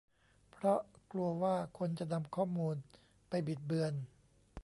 [0.51, 0.79] เพราะ
[1.11, 2.75] กลัวว่าคนจะนำข้อมูล
[3.29, 3.93] ไปบิดเบือน